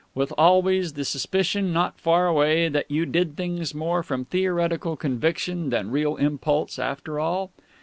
[0.15, 5.69] With always the suspicion not far away that you did things more from theoretical conviction
[5.69, 7.51] than real impulse after all?"